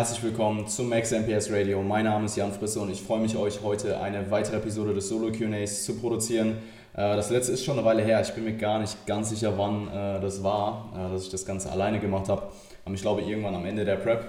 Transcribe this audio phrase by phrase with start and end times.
[0.00, 1.82] Herzlich willkommen zum Max MPS Radio.
[1.82, 5.10] Mein Name ist Jan Frisse und ich freue mich, euch heute eine weitere Episode des
[5.10, 6.56] Solo QAs zu produzieren.
[6.94, 8.18] Äh, das letzte ist schon eine Weile her.
[8.22, 11.44] Ich bin mir gar nicht ganz sicher, wann äh, das war, äh, dass ich das
[11.44, 12.44] Ganze alleine gemacht habe.
[12.90, 14.24] Ich glaube, irgendwann am Ende der Prep.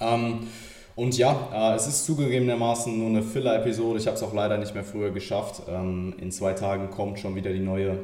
[0.00, 0.46] Ähm,
[0.94, 3.98] und ja, es ist zugegebenermaßen nur eine Filler-Episode.
[3.98, 5.60] Ich habe es auch leider nicht mehr früher geschafft.
[5.68, 7.98] Ähm, in zwei Tagen kommt schon wieder die neue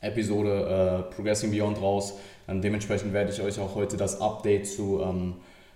[0.00, 2.14] Episode Progressing Beyond raus.
[2.48, 5.00] Ähm, dementsprechend werde ich euch auch heute das Update zu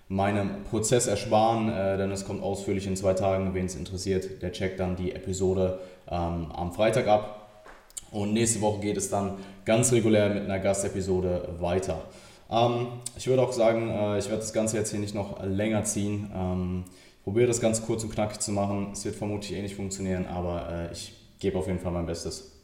[0.09, 3.53] meinem Prozess ersparen, äh, denn es kommt ausführlich in zwei Tagen.
[3.53, 7.63] Wen es interessiert, der checkt dann die Episode ähm, am Freitag ab.
[8.11, 9.33] Und nächste Woche geht es dann
[9.65, 12.01] ganz regulär mit einer Gastepisode weiter.
[12.49, 15.83] Ähm, ich würde auch sagen, äh, ich werde das Ganze jetzt hier nicht noch länger
[15.83, 16.31] ziehen.
[16.33, 16.83] Ähm,
[17.23, 18.89] probiere das ganz kurz und knackig zu machen.
[18.93, 22.56] Es wird vermutlich eh nicht funktionieren, aber äh, ich gebe auf jeden Fall mein Bestes.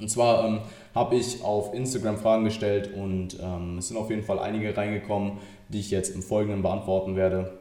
[0.00, 0.60] Und zwar ähm,
[0.94, 5.38] habe ich auf Instagram Fragen gestellt und ähm, es sind auf jeden Fall einige reingekommen,
[5.68, 7.58] die ich jetzt im Folgenden beantworten werde.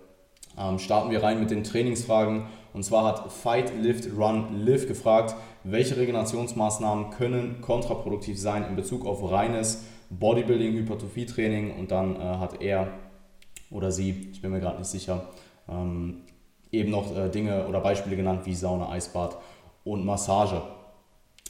[0.58, 2.46] Ähm, starten wir rein mit den Trainingsfragen.
[2.74, 9.06] Und zwar hat Fight, Lift, Run, Live gefragt, welche Regenerationsmaßnahmen können kontraproduktiv sein in Bezug
[9.06, 12.88] auf reines Bodybuilding, Hypertrophie-Training und dann äh, hat er
[13.70, 15.28] oder sie, ich bin mir gerade nicht sicher,
[15.68, 16.22] ähm,
[16.72, 19.38] eben noch äh, Dinge oder Beispiele genannt wie Sauna, Eisbad
[19.84, 20.62] und Massage.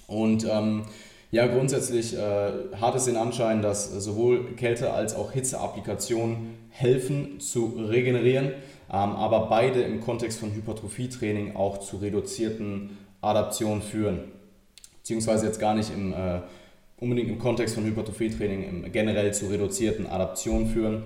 [0.07, 0.85] Und ähm,
[1.29, 7.75] ja, grundsätzlich äh, hat es den Anschein, dass sowohl Kälte- als auch Hitzeapplikationen helfen zu
[7.77, 8.53] regenerieren, ähm,
[8.89, 14.31] aber beide im Kontext von Hypertrophietraining auch zu reduzierten Adaptionen führen.
[14.99, 16.41] Beziehungsweise jetzt gar nicht im, äh,
[16.97, 21.03] unbedingt im Kontext von Hypertrophietraining generell zu reduzierten Adaptionen führen,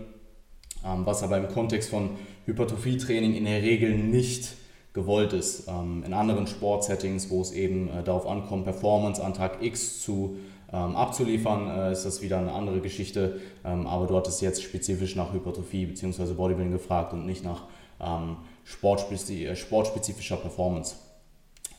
[0.86, 2.12] ähm, was aber im Kontext von
[2.46, 4.54] Hypertrophietraining in der Regel nicht
[4.94, 5.68] gewollt ist.
[5.68, 10.38] Ähm, in anderen Sportsettings, wo es eben äh, darauf ankommt, Performance an Tag X zu,
[10.72, 13.40] ähm, abzuliefern, äh, ist das wieder eine andere Geschichte.
[13.64, 16.34] Ähm, aber du hattest jetzt spezifisch nach Hypertrophie bzw.
[16.34, 17.64] Bodybuilding gefragt und nicht nach
[18.00, 20.96] ähm, sportspezi äh, sportspezifischer Performance.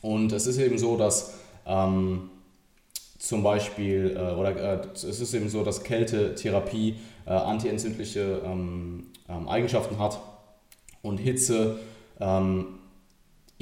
[0.01, 1.35] Und es ist eben so, dass
[1.65, 2.29] ähm,
[3.19, 6.95] zum Beispiel, äh, oder äh, es ist eben so, dass Kältetherapie
[7.25, 9.07] äh, antientzündliche ähm,
[9.47, 10.19] Eigenschaften hat
[11.01, 11.79] und Hitze
[12.19, 12.79] ähm,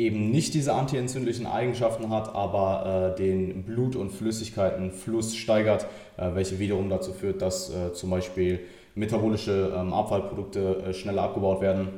[0.06, 5.86] eben nicht diese antientzündlichen Eigenschaften hat, aber äh, den Blut- und Flüssigkeitenfluss steigert,
[6.18, 8.60] äh, welche wiederum dazu führt, dass äh, zum Beispiel
[8.96, 11.90] metabolische ähm, Abfallprodukte äh, schneller abgebaut werden,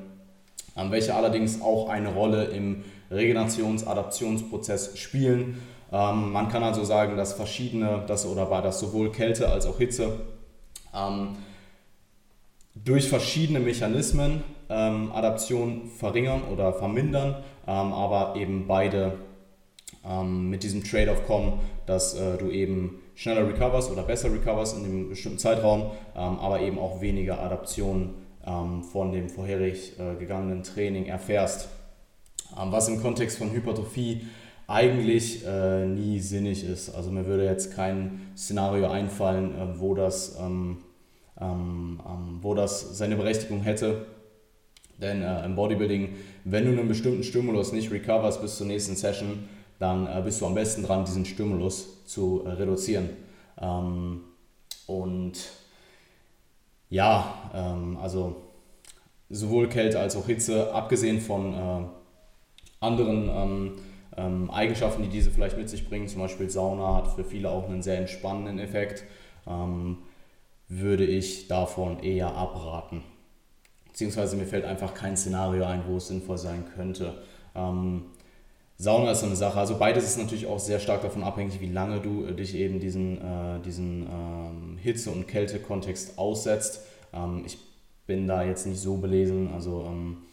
[0.76, 5.62] ähm, welche allerdings auch eine Rolle im Regenerations-Adaptionsprozess spielen.
[5.92, 9.78] Ähm, man kann also sagen, dass verschiedene, dass, oder war das sowohl Kälte als auch
[9.78, 10.20] Hitze,
[10.94, 11.38] ähm,
[12.76, 19.14] durch verschiedene Mechanismen ähm, Adaption verringern oder vermindern, ähm, aber eben beide
[20.06, 24.86] ähm, mit diesem Trade-off kommen, dass äh, du eben schneller recoverst oder besser recoverst in
[24.86, 28.16] einem bestimmten Zeitraum, ähm, aber eben auch weniger Adaption
[28.46, 31.70] ähm, von dem vorherig äh, gegangenen Training erfährst.
[32.60, 34.28] Ähm, was im Kontext von Hypertrophie
[34.68, 36.90] eigentlich äh, nie sinnig ist.
[36.96, 40.78] Also mir würde jetzt kein Szenario einfallen, äh, wo das ähm,
[41.40, 42.00] ähm,
[42.42, 44.06] wo das seine Berechtigung hätte.
[45.04, 46.16] Denn äh, im Bodybuilding,
[46.46, 49.48] wenn du einen bestimmten Stimulus nicht recoverst bis zur nächsten Session,
[49.78, 53.10] dann äh, bist du am besten dran, diesen Stimulus zu äh, reduzieren.
[53.62, 54.22] Ähm,
[54.88, 55.34] und
[56.90, 58.38] ja, ähm, also
[59.30, 61.86] sowohl Kälte als auch Hitze, abgesehen von äh,
[62.80, 63.72] anderen ähm,
[64.16, 67.68] ähm, Eigenschaften, die diese vielleicht mit sich bringen, zum Beispiel Sauna hat für viele auch
[67.68, 69.04] einen sehr entspannenden Effekt
[70.70, 73.04] würde ich davon eher abraten.
[73.94, 77.14] Beziehungsweise mir fällt einfach kein Szenario ein, wo es sinnvoll sein könnte.
[77.54, 78.06] Ähm,
[78.76, 79.60] Sauna ist so eine Sache.
[79.60, 82.80] Also beides ist natürlich auch sehr stark davon abhängig, wie lange du äh, dich eben
[82.80, 86.82] diesen, äh, diesen ähm, Hitze- und Kältekontext aussetzt.
[87.14, 87.60] Ähm, ich
[88.08, 89.54] bin da jetzt nicht so belesen.
[89.54, 90.24] Also ähm,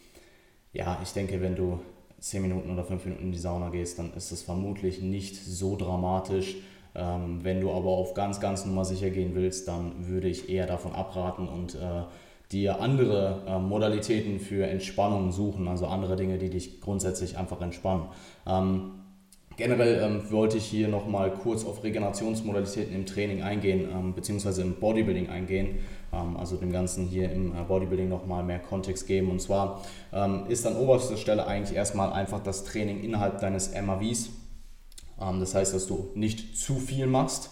[0.73, 1.79] ja, ich denke, wenn du
[2.19, 5.75] 10 Minuten oder 5 Minuten in die Sauna gehst, dann ist das vermutlich nicht so
[5.75, 6.55] dramatisch.
[6.95, 10.65] Ähm, wenn du aber auf ganz, ganz Nummer sicher gehen willst, dann würde ich eher
[10.65, 12.05] davon abraten und äh,
[12.51, 18.05] dir andere äh, Modalitäten für Entspannung suchen, also andere Dinge, die dich grundsätzlich einfach entspannen.
[18.45, 18.91] Ähm,
[19.57, 24.75] generell ähm, wollte ich hier nochmal kurz auf Regenerationsmodalitäten im Training eingehen, ähm, beziehungsweise im
[24.75, 25.79] Bodybuilding eingehen,
[26.11, 29.31] ähm, also dem Ganzen hier im äh, Bodybuilding nochmal mehr Kontext geben.
[29.31, 34.29] Und zwar ähm, ist an oberster Stelle eigentlich erstmal einfach das Training innerhalb deines MAVs
[35.21, 37.51] ähm, das heißt, dass du nicht zu viel machst,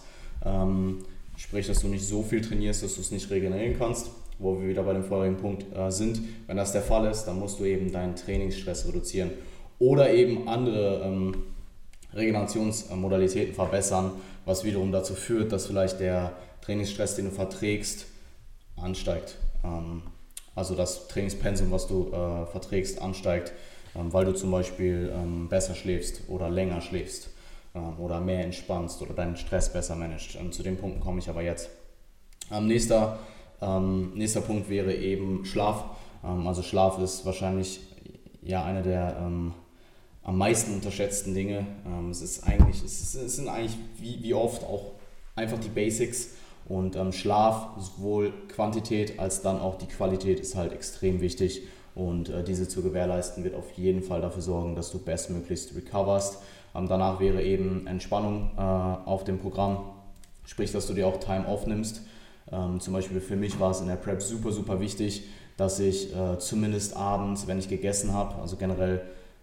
[1.36, 4.68] sprich, dass du nicht so viel trainierst, dass du es nicht regenerieren kannst, wo wir
[4.68, 6.21] wieder bei dem vorigen Punkt äh, sind.
[6.47, 9.31] Wenn das der Fall ist, dann musst du eben deinen Trainingsstress reduzieren
[9.77, 11.36] oder eben andere ähm,
[12.13, 14.12] Regenerationsmodalitäten verbessern,
[14.45, 18.07] was wiederum dazu führt, dass vielleicht der Trainingsstress, den du verträgst,
[18.75, 19.36] ansteigt.
[20.56, 23.53] also das Trainingspensum, was du äh, verträgst, ansteigt,
[23.95, 27.30] ähm, weil du zum Beispiel ähm, besser schläfst oder länger schläfst
[27.75, 30.35] ähm, oder mehr entspannst oder deinen Stress besser managst.
[30.35, 31.69] Ähm, zu den Punkten komme ich aber jetzt.
[32.62, 33.19] nächster,
[33.61, 35.83] nächster Punkt wäre eben Schlaf.
[36.21, 37.81] also Schlaf ist wahrscheinlich
[38.41, 39.17] ja eine der
[40.23, 41.65] am meisten unterschätzten Dinge.
[42.09, 44.94] es ist eigentlich, es, ist, es sind eigentlich wie, wie oft auch
[45.35, 46.29] einfach die Basics
[46.69, 51.63] und ähm, Schlaf, sowohl Quantität als dann auch die Qualität ist halt extrem wichtig.
[51.95, 56.38] Und äh, diese zu gewährleisten wird auf jeden Fall dafür sorgen, dass du bestmöglichst recoverst.
[56.75, 59.79] Ähm, danach wäre eben Entspannung äh, auf dem Programm,
[60.45, 62.03] sprich, dass du dir auch Time aufnimmst.
[62.51, 65.24] Ähm, zum Beispiel für mich war es in der Prep super, super wichtig,
[65.57, 69.01] dass ich äh, zumindest abends, wenn ich gegessen habe, also generell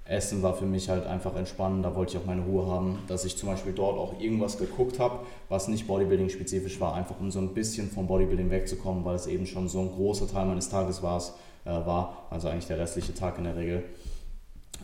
[0.08, 3.24] Essen war für mich halt einfach entspannend, da wollte ich auch meine Ruhe haben, dass
[3.24, 7.40] ich zum Beispiel dort auch irgendwas geguckt habe, was nicht Bodybuilding-spezifisch war, einfach um so
[7.40, 11.02] ein bisschen vom Bodybuilding wegzukommen, weil es eben schon so ein großer Teil meines Tages
[11.02, 11.20] war,
[11.64, 13.84] äh, war also eigentlich der restliche Tag in der Regel.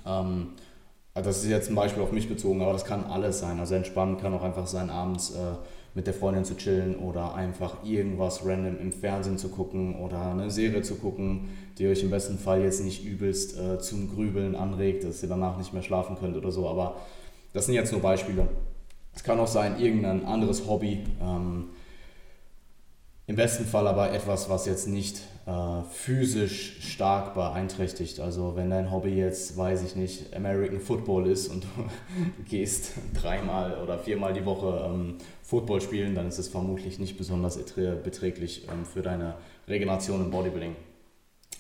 [0.05, 0.49] Ähm,
[1.15, 3.61] also das ist jetzt ein Beispiel auf mich bezogen, aber das kann alles sein.
[3.61, 5.55] Also entspannen kann auch einfach sein, abends äh,
[5.94, 10.50] mit der Freundin zu chillen oder einfach irgendwas random im Fernsehen zu gucken oder eine
[10.50, 15.05] Serie zu gucken, die euch im besten Fall jetzt nicht übelst äh, zum Grübeln anregt,
[15.05, 16.69] dass ihr danach nicht mehr schlafen könnt oder so.
[16.69, 16.97] Aber
[17.53, 18.49] das sind jetzt nur Beispiele.
[19.15, 21.05] Es kann auch sein, irgendein anderes Hobby.
[21.21, 21.71] Ähm,
[23.32, 28.20] Im besten Fall aber etwas, was jetzt nicht äh, physisch stark beeinträchtigt.
[28.20, 31.69] Also wenn dein Hobby jetzt, weiß ich nicht, American Football ist und du
[32.50, 37.56] gehst dreimal oder viermal die Woche ähm, Football spielen, dann ist es vermutlich nicht besonders
[37.56, 39.37] beträglich ähm, für deine
[39.67, 40.76] Regeneration im Bodybuilding.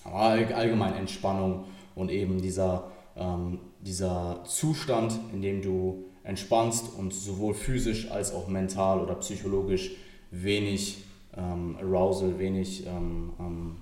[0.04, 0.18] Aber
[0.54, 1.64] allgemein Entspannung
[1.94, 8.48] und eben dieser, ähm, dieser Zustand, in dem du entspannst und sowohl physisch als auch
[8.48, 9.92] mental oder psychologisch
[10.30, 11.04] wenig
[11.36, 13.76] ähm, Arousal, wenig ähm, ähm,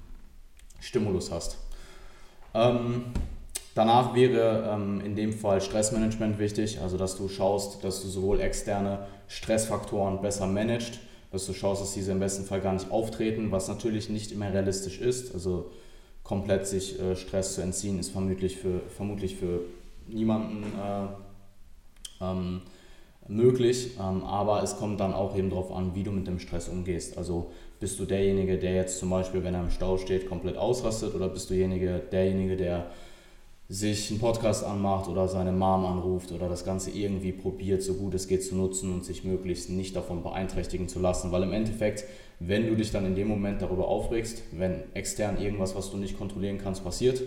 [0.80, 1.58] Stimulus hast.
[2.54, 3.04] Ähm,
[3.74, 8.40] danach wäre ähm, in dem Fall Stressmanagement wichtig, also dass du schaust, dass du sowohl
[8.40, 10.98] externe Stressfaktoren besser managst,
[11.30, 14.52] dass du schaust, dass diese im besten Fall gar nicht auftreten, was natürlich nicht immer
[14.52, 15.32] realistisch ist.
[15.32, 15.70] Also
[16.24, 19.60] komplett sich äh, Stress zu entziehen ist vermutlich für, vermutlich für
[20.08, 22.62] niemanden äh, ähm,
[23.28, 26.68] möglich, ähm, aber es kommt dann auch eben darauf an, wie du mit dem Stress
[26.68, 27.16] umgehst.
[27.16, 31.14] Also bist du derjenige, der jetzt zum Beispiel, wenn er im Stau steht, komplett ausrastet
[31.14, 32.90] oder bist du derjenige, derjenige der
[33.70, 38.14] sich einen Podcast anmacht oder seine Mom anruft oder das Ganze irgendwie probiert, so gut
[38.14, 41.30] es geht zu nutzen und sich möglichst nicht davon beeinträchtigen zu lassen.
[41.30, 42.04] Weil im Endeffekt,
[42.40, 46.18] wenn du dich dann in dem Moment darüber aufregst, wenn extern irgendwas, was du nicht
[46.18, 47.22] kontrollieren kannst, passiert,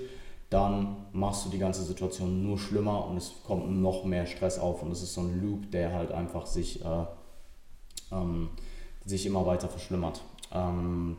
[0.53, 4.83] dann machst du die ganze Situation nur schlimmer und es kommt noch mehr Stress auf
[4.83, 7.05] und es ist so ein Loop, der halt einfach sich, äh,
[8.11, 8.49] ähm,
[9.03, 10.21] sich immer weiter verschlimmert.
[10.53, 11.17] Ähm,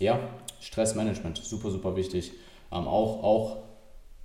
[0.00, 0.18] ja,
[0.60, 2.32] Stressmanagement, super, super wichtig.
[2.72, 3.56] Ähm, auch, auch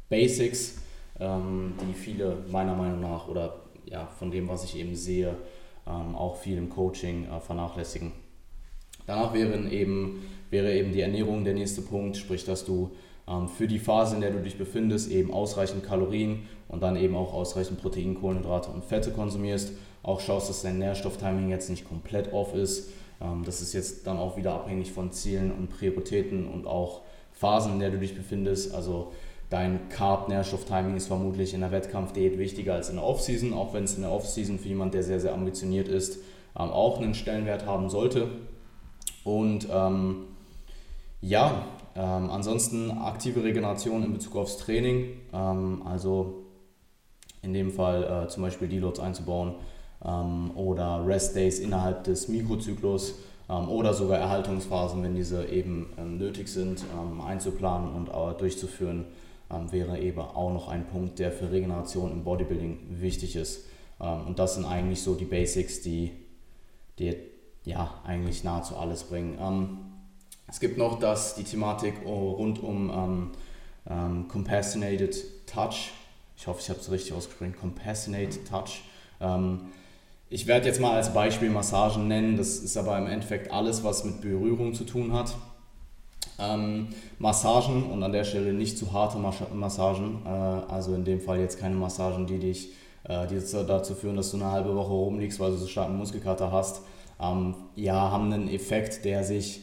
[0.10, 0.82] Basics,
[1.20, 5.36] ähm, die viele meiner Meinung nach oder ja, von dem, was ich eben sehe,
[5.86, 8.12] ähm, auch viel im Coaching äh, vernachlässigen.
[9.06, 12.92] Danach wären eben, wäre eben die Ernährung der nächste Punkt, sprich, dass du
[13.56, 17.34] für die Phase, in der du dich befindest, eben ausreichend Kalorien und dann eben auch
[17.34, 19.74] ausreichend Protein, Kohlenhydrate und Fette konsumierst.
[20.04, 22.90] Auch schaust, dass dein Nährstofftiming jetzt nicht komplett off ist.
[23.22, 27.74] Ähm, das ist jetzt dann auch wieder abhängig von Zielen und Prioritäten und auch Phasen,
[27.74, 28.74] in der du dich befindest.
[28.74, 29.12] Also
[29.50, 33.96] dein Carb-Nährstofftiming ist vermutlich in der Wettkampfdiät wichtiger als in der Offseason, auch wenn es
[33.96, 36.18] in der Offseason für jemanden, der sehr, sehr ambitioniert ist,
[36.58, 38.30] ähm, auch einen Stellenwert haben sollte.
[39.24, 40.26] Und ähm,
[41.22, 46.46] ja, ähm, ansonsten aktive Regeneration in Bezug aufs Training, ähm, also
[47.42, 49.56] in dem Fall äh, zum Beispiel Deloads einzubauen
[50.06, 53.16] ähm, oder Rest Days innerhalb des Mikrozyklus
[53.50, 59.06] ähm, oder sogar Erhaltungsphasen, wenn diese eben ähm, nötig sind, ähm, einzuplanen und äh, durchzuführen,
[59.70, 63.66] wäre eben auch noch ein Punkt, der für Regeneration im Bodybuilding wichtig ist.
[64.00, 66.14] und das sind eigentlich so die Basics, die,
[66.98, 67.18] die
[67.66, 69.84] ja eigentlich nahezu alles bringen.
[70.52, 73.32] Es gibt noch das, die Thematik rund um ähm,
[73.90, 75.16] ähm, Compassionated
[75.48, 75.92] Touch.
[76.36, 77.56] Ich hoffe, ich habe es richtig ausgesprochen.
[77.60, 78.84] Compassionated Touch.
[79.22, 79.62] Ähm,
[80.30, 82.36] ich werde jetzt mal als Beispiel Massagen nennen.
[82.36, 85.34] Das ist aber im Endeffekt alles, was mit Berührung zu tun hat.
[86.38, 90.20] Ähm, Massagen und an der Stelle nicht zu harte Massagen.
[90.26, 92.74] Äh, also in dem Fall jetzt keine Massagen, die dich
[93.06, 96.52] äh, die dazu führen, dass du eine halbe Woche rumliegst, weil du so starken Muskelkater
[96.52, 96.82] hast.
[97.22, 99.62] Ähm, ja, haben einen Effekt, der sich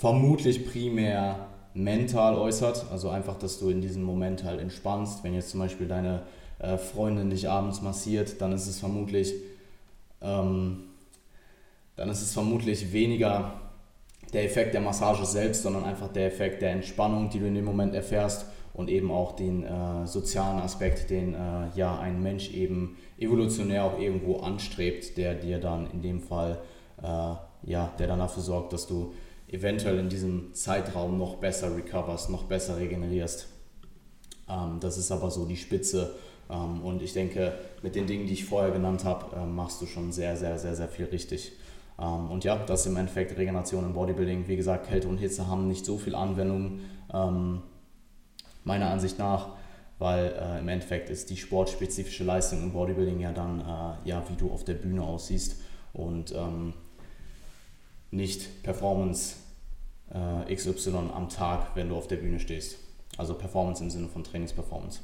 [0.00, 2.86] vermutlich primär mental äußert.
[2.90, 5.22] Also einfach, dass du in diesem Moment halt entspannst.
[5.22, 6.22] Wenn jetzt zum Beispiel deine
[6.58, 9.34] äh, Freundin dich abends massiert, dann ist es vermutlich,
[10.22, 10.84] ähm,
[11.96, 13.52] dann ist es vermutlich weniger
[14.32, 17.66] der Effekt der Massage selbst, sondern einfach der Effekt der Entspannung, die du in dem
[17.66, 22.96] Moment erfährst und eben auch den äh, sozialen Aspekt, den äh, ja ein Mensch eben
[23.18, 26.58] evolutionär auch irgendwo anstrebt, der dir dann in dem Fall
[27.02, 29.12] äh, ja, der dann dafür sorgt, dass du
[29.52, 33.48] eventuell in diesem Zeitraum noch besser recoverst, noch besser regenerierst.
[34.48, 36.14] Ähm, das ist aber so die Spitze.
[36.48, 39.86] Ähm, und ich denke, mit den Dingen, die ich vorher genannt habe, äh, machst du
[39.86, 41.52] schon sehr, sehr, sehr, sehr viel richtig.
[41.98, 44.48] Ähm, und ja, das ist im Endeffekt Regeneration im Bodybuilding.
[44.48, 46.80] Wie gesagt, Kälte und Hitze haben nicht so viel Anwendung,
[48.62, 49.48] meiner Ansicht nach,
[49.98, 54.36] weil äh, im Endeffekt ist die sportspezifische Leistung im Bodybuilding ja dann, äh, ja, wie
[54.36, 55.60] du auf der Bühne aussiehst
[55.92, 56.74] und ähm,
[58.10, 59.36] nicht Performance
[60.12, 62.78] äh, XY am Tag, wenn du auf der Bühne stehst.
[63.16, 65.00] Also Performance im Sinne von Trainingsperformance.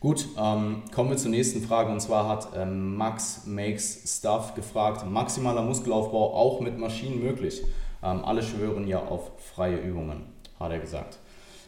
[0.00, 5.04] Gut, ähm, kommen wir zur nächsten Frage und zwar hat ähm, Max Makes Stuff gefragt,
[5.04, 7.62] maximaler Muskelaufbau auch mit Maschinen möglich.
[8.02, 10.22] Ähm, alle schwören ja auf freie Übungen,
[10.60, 11.18] hat er gesagt.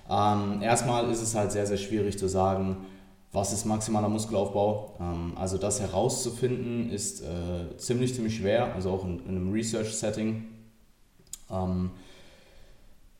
[0.08, 2.86] Ähm, erstmal ist es halt sehr, sehr schwierig zu sagen,
[3.32, 4.96] was ist maximaler Muskelaufbau.
[5.00, 10.44] Ähm, also das herauszufinden ist äh, ziemlich, ziemlich schwer, also auch in, in einem Research-Setting.
[11.50, 11.90] Ähm,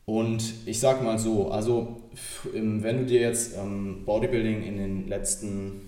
[0.05, 2.01] und ich sag mal so, also
[2.51, 5.81] wenn du dir jetzt ähm, Bodybuilding in den letzten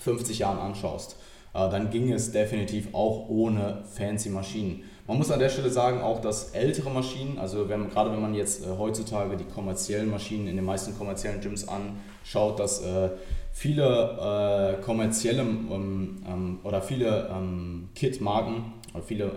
[0.00, 1.16] 50 Jahren anschaust,
[1.52, 4.84] dann ging es definitiv auch ohne fancy Maschinen.
[5.06, 8.34] Man muss an der Stelle sagen, auch dass ältere Maschinen, also wenn, gerade wenn man
[8.34, 13.10] jetzt äh, heutzutage die kommerziellen Maschinen in den meisten kommerziellen Gyms anschaut, dass äh,
[13.52, 19.32] viele äh, kommerzielle ähm, ähm, oder viele ähm, Kit-Marken oder viele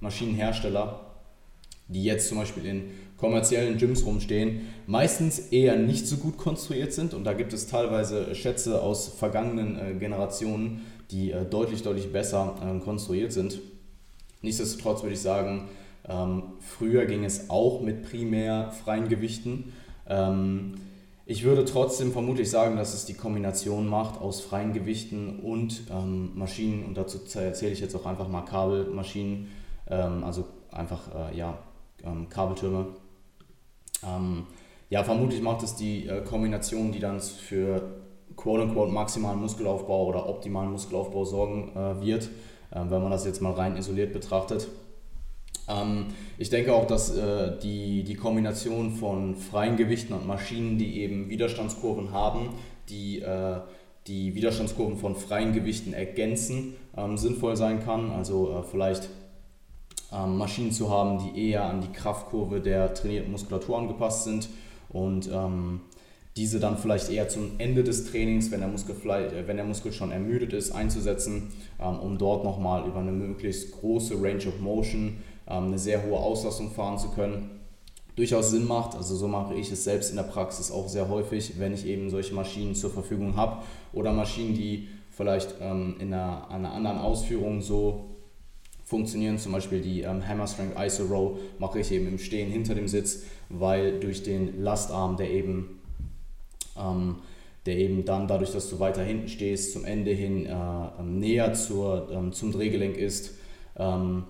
[0.00, 1.00] Maschinenhersteller
[1.88, 7.14] die jetzt zum Beispiel in kommerziellen Gyms rumstehen, meistens eher nicht so gut konstruiert sind.
[7.14, 12.54] Und da gibt es teilweise Schätze aus vergangenen äh, Generationen, die äh, deutlich, deutlich besser
[12.62, 13.60] äh, konstruiert sind.
[14.42, 15.68] Nichtsdestotrotz würde ich sagen,
[16.08, 19.72] ähm, früher ging es auch mit primär freien Gewichten.
[20.08, 20.74] Ähm,
[21.28, 26.30] ich würde trotzdem vermutlich sagen, dass es die Kombination macht aus freien Gewichten und ähm,
[26.36, 26.84] Maschinen.
[26.84, 29.48] Und dazu erzähle ich jetzt auch einfach mal Kabelmaschinen.
[29.88, 31.58] Ähm, also einfach äh, ja,
[32.04, 32.86] ähm, Kabeltürme.
[34.04, 34.46] Ähm,
[34.88, 37.82] ja, vermutlich macht es die äh, Kombination, die dann für
[38.36, 42.24] quote-unquote maximalen Muskelaufbau oder optimalen Muskelaufbau sorgen äh, wird,
[42.70, 44.68] äh, wenn man das jetzt mal rein isoliert betrachtet.
[45.68, 46.06] Ähm,
[46.38, 51.28] ich denke auch, dass äh, die, die Kombination von freien Gewichten und Maschinen, die eben
[51.28, 52.50] Widerstandskurven haben,
[52.88, 53.60] die äh,
[54.06, 58.12] die Widerstandskurven von freien Gewichten ergänzen, ähm, sinnvoll sein kann.
[58.12, 59.08] Also äh, vielleicht
[60.12, 64.48] ähm, Maschinen zu haben, die eher an die Kraftkurve der trainierten Muskulatur angepasst sind
[64.88, 65.80] und ähm,
[66.36, 69.92] diese dann vielleicht eher zum Ende des Trainings, wenn der Muskel, äh, wenn der Muskel
[69.92, 75.18] schon ermüdet ist, einzusetzen, ähm, um dort nochmal über eine möglichst große Range of Motion
[75.48, 77.50] ähm, eine sehr hohe Auslastung fahren zu können.
[78.16, 81.58] Durchaus Sinn macht, also so mache ich es selbst in der Praxis auch sehr häufig,
[81.58, 83.62] wenn ich eben solche Maschinen zur Verfügung habe
[83.92, 88.16] oder Maschinen, die vielleicht ähm, in einer, einer anderen Ausführung so
[88.84, 89.38] funktionieren.
[89.38, 92.88] Zum Beispiel die ähm, Hammer Strength ISO Row mache ich eben im Stehen hinter dem
[92.88, 95.75] Sitz, weil durch den Lastarm, der eben,
[96.78, 97.16] ähm,
[97.66, 101.52] der eben dann dadurch, dass du weiter hinten stehst, zum Ende hin äh, ähm, näher
[101.54, 103.34] zur, ähm, zum Drehgelenk ist.
[103.76, 104.24] Ähm,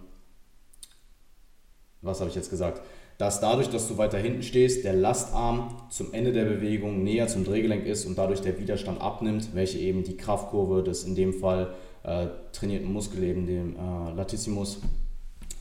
[2.02, 2.80] was habe ich jetzt gesagt?
[3.18, 7.44] Dass dadurch, dass du weiter hinten stehst, der Lastarm zum Ende der Bewegung näher zum
[7.44, 11.74] Drehgelenk ist und dadurch der Widerstand abnimmt, welche eben die Kraftkurve des in dem Fall
[12.02, 14.80] äh, trainierten Muskel eben dem äh, Latissimus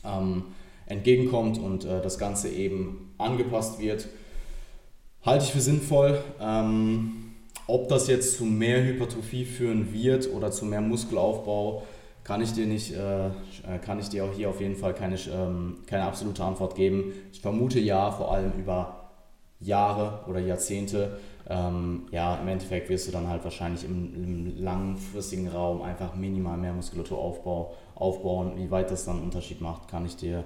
[0.04, 0.44] ähm,
[0.86, 4.06] entgegenkommt und äh, das Ganze eben angepasst wird.
[5.24, 6.22] Halte ich für sinnvoll.
[6.40, 7.34] Ähm,
[7.66, 11.82] ob das jetzt zu mehr Hypertrophie führen wird oder zu mehr Muskelaufbau,
[12.22, 13.30] kann ich dir nicht, äh,
[13.84, 17.12] kann ich dir auch hier auf jeden Fall keine, ähm, keine absolute Antwort geben.
[17.32, 19.10] Ich vermute ja, vor allem über
[19.60, 21.18] Jahre oder Jahrzehnte
[21.48, 26.56] ähm, ja, im Endeffekt wirst du dann halt wahrscheinlich im, im, langfristigen Raum einfach minimal
[26.56, 28.54] mehr Muskulatur aufbau, aufbauen.
[28.56, 30.42] Wie weit das dann einen Unterschied macht, kann ich dir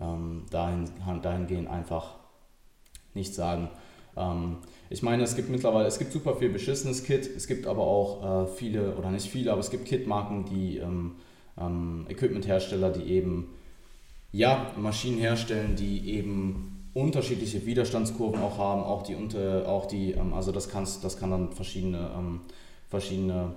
[0.00, 0.90] ähm, dahin,
[1.22, 2.16] dahingehend einfach
[3.14, 3.70] nicht sagen.
[4.16, 4.56] Ähm,
[4.88, 8.44] ich meine, es gibt mittlerweile, es gibt super viel beschissenes Kit, es gibt aber auch
[8.44, 11.12] äh, viele, oder nicht viele, aber es gibt Kit-Marken, die ähm,
[11.58, 13.48] ähm, Equipment-Hersteller, die eben
[14.32, 20.34] ja, Maschinen herstellen, die eben unterschiedliche Widerstandskurven auch haben, auch die unter, auch die, ähm,
[20.34, 22.40] also das kannst, das kann dann verschiedene, ähm,
[22.88, 23.54] verschiedene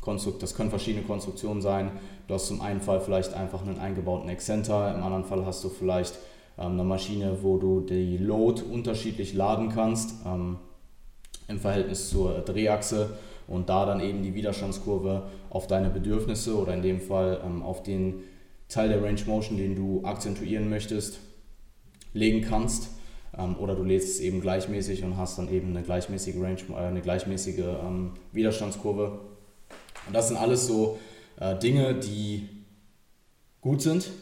[0.00, 1.92] Konstrukt, das können verschiedene Konstruktionen sein.
[2.26, 5.68] Du hast zum einen Fall vielleicht einfach einen eingebauten Exzenter, im anderen Fall hast du
[5.68, 6.18] vielleicht
[6.56, 10.58] eine Maschine, wo du die Load unterschiedlich laden kannst ähm,
[11.48, 13.16] im Verhältnis zur Drehachse
[13.48, 17.82] und da dann eben die Widerstandskurve auf deine Bedürfnisse oder in dem Fall ähm, auf
[17.82, 18.22] den
[18.68, 21.18] Teil der Range Motion, den du akzentuieren möchtest,
[22.14, 22.90] legen kannst.
[23.36, 26.76] Ähm, oder du lädst es eben gleichmäßig und hast dann eben eine gleichmäßige Range, äh,
[26.76, 29.20] eine gleichmäßige ähm, Widerstandskurve.
[30.06, 30.98] Und das sind alles so
[31.38, 32.48] äh, Dinge, die
[33.60, 34.21] gut sind, ähm,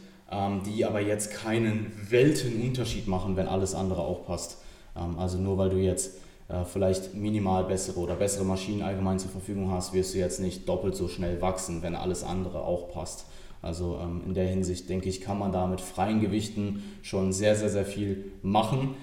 [0.65, 4.59] die aber jetzt keinen Weltenunterschied machen, wenn alles andere auch passt.
[4.97, 6.19] Ähm, also nur weil du jetzt
[6.49, 10.69] äh, vielleicht minimal bessere oder bessere Maschinen allgemein zur Verfügung hast, wirst du jetzt nicht
[10.69, 13.27] doppelt so schnell wachsen, wenn alles andere auch passt.
[13.63, 17.57] Also ähm, in der Hinsicht denke ich, kann man da mit freien Gewichten schon sehr,
[17.57, 18.95] sehr, sehr viel machen.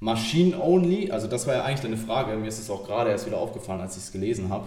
[0.00, 3.26] Machine Only, also das war ja eigentlich deine Frage, mir ist es auch gerade erst
[3.26, 4.66] wieder aufgefallen, als ich es gelesen habe.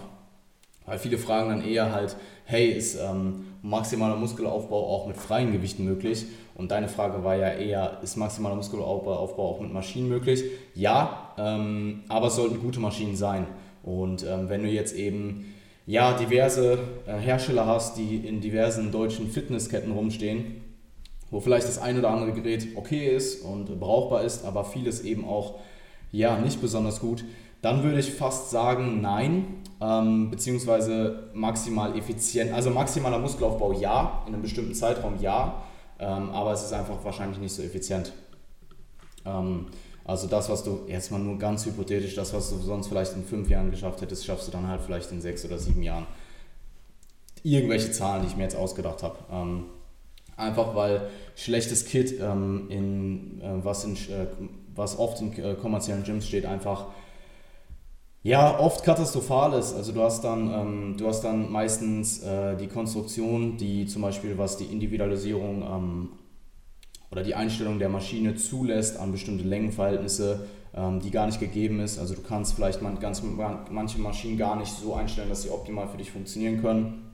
[0.90, 2.16] Weil viele fragen dann eher halt,
[2.46, 6.26] hey, ist ähm, maximaler Muskelaufbau auch mit freien Gewichten möglich?
[6.56, 10.44] Und deine Frage war ja eher, ist maximaler Muskelaufbau auch mit Maschinen möglich?
[10.74, 13.46] Ja, ähm, aber es sollten gute Maschinen sein.
[13.84, 15.54] Und ähm, wenn du jetzt eben
[15.86, 20.62] ja, diverse äh, Hersteller hast, die in diversen deutschen Fitnessketten rumstehen,
[21.32, 25.26] wo vielleicht das ein oder andere Gerät okay ist und brauchbar ist, aber vieles eben
[25.26, 25.56] auch
[26.12, 27.24] ja, nicht besonders gut,
[27.62, 29.46] dann würde ich fast sagen, nein,
[29.82, 35.64] ähm, beziehungsweise maximal effizient, also maximaler Muskelaufbau ja, in einem bestimmten Zeitraum ja,
[36.00, 38.12] ähm, aber es ist einfach wahrscheinlich nicht so effizient.
[39.26, 39.68] Ähm,
[40.06, 43.24] also das, was du, jetzt mal nur ganz hypothetisch, das, was du sonst vielleicht in
[43.24, 46.08] fünf Jahren geschafft hättest, schaffst du dann halt vielleicht in sechs oder sieben Jahren.
[47.44, 49.18] Irgendwelche Zahlen, die ich mir jetzt ausgedacht habe.
[49.32, 49.66] Ähm,
[50.36, 54.26] einfach weil schlechtes Kit, ähm, in, äh, was, in, äh,
[54.76, 56.88] was oft in äh, kommerziellen Gyms steht, einfach
[58.22, 59.74] ja, oft katastrophal ist.
[59.74, 64.38] Also du hast dann, ähm, du hast dann meistens äh, die Konstruktion, die zum Beispiel
[64.38, 66.10] was die Individualisierung ähm,
[67.12, 71.98] oder die Einstellung der Maschine zulässt an bestimmte Längenverhältnisse, ähm, die gar nicht gegeben ist.
[71.98, 75.88] Also du kannst vielleicht man, ganz, manche Maschinen gar nicht so einstellen, dass sie optimal
[75.88, 77.06] für dich funktionieren können.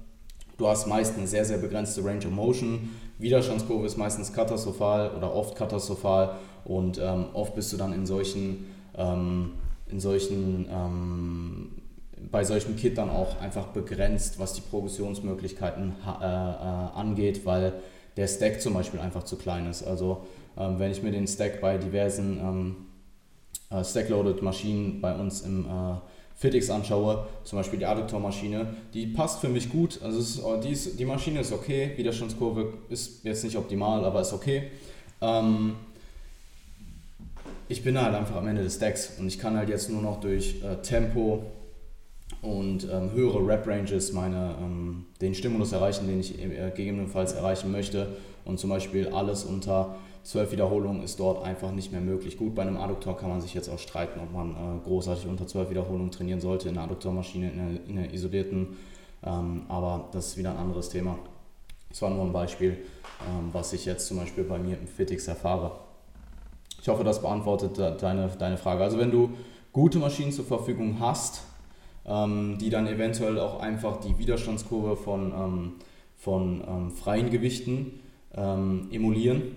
[0.58, 2.89] Du hast meist eine sehr, sehr begrenzte Range of Motion.
[3.20, 8.65] Widerstandskurve ist meistens katastrophal oder oft katastrophal und ähm, oft bist du dann in solchen
[8.98, 9.52] ähm,
[9.88, 11.71] in solchen, ähm,
[12.32, 17.74] bei solchen Kit dann auch einfach begrenzt, was die Progressionsmöglichkeiten äh, äh, angeht, weil
[18.17, 19.84] der Stack zum Beispiel einfach zu klein ist.
[19.84, 20.26] Also
[20.58, 22.76] ähm, wenn ich mir den Stack bei diversen ähm,
[23.69, 25.95] äh, Stack-Loaded Maschinen bei uns im äh,
[26.36, 30.00] FitX anschaue, zum Beispiel die Adduktormaschine, die passt für mich gut.
[30.02, 34.21] Also ist, oh, die, ist, die Maschine ist okay, Widerstandskurve ist jetzt nicht optimal, aber
[34.21, 34.71] ist okay.
[35.21, 35.76] Ähm,
[37.67, 40.19] ich bin halt einfach am Ende des Decks und ich kann halt jetzt nur noch
[40.19, 41.43] durch äh, Tempo
[42.41, 48.08] und ähm, höhere Rap-Ranges meine, ähm, den Stimulus erreichen, den ich äh, gegebenenfalls erreichen möchte.
[48.45, 52.38] Und zum Beispiel alles unter 12 Wiederholungen ist dort einfach nicht mehr möglich.
[52.38, 55.47] Gut, bei einem Adduktor kann man sich jetzt auch streiten, ob man äh, großartig unter
[55.47, 58.78] 12 Wiederholungen trainieren sollte in einer Adduktormaschine, in einer, in einer isolierten.
[59.23, 61.17] Ähm, aber das ist wieder ein anderes Thema.
[61.89, 62.71] Das war nur ein Beispiel,
[63.28, 65.85] ähm, was ich jetzt zum Beispiel bei mir im Fitix erfahre.
[66.86, 68.84] Ich hoffe, das beantwortet deine, deine Frage.
[68.84, 69.32] Also wenn du
[69.74, 71.41] gute Maschinen zur Verfügung hast,
[72.06, 75.74] ähm, die dann eventuell auch einfach die Widerstandskurve von, ähm,
[76.15, 78.02] von ähm, freien Gewichten
[78.36, 79.56] ähm, emulieren,